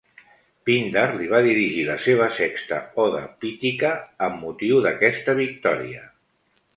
Píndar 0.67 1.03
li 1.17 1.27
va 1.33 1.41
dirigir 1.47 1.83
la 1.89 1.97
seva 2.05 2.29
sexta 2.37 2.79
oda 3.03 3.21
pítica 3.45 3.91
amb 4.29 4.41
motiu 4.47 4.81
d'aquesta 4.87 5.37
victòria. 5.41 6.03